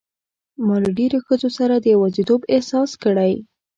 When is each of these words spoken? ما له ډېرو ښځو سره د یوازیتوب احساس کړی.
ما 0.65 0.75
له 0.83 0.89
ډېرو 0.97 1.17
ښځو 1.27 1.49
سره 1.57 1.73
د 1.77 1.85
یوازیتوب 1.95 2.41
احساس 2.53 2.91
کړی. 3.03 3.33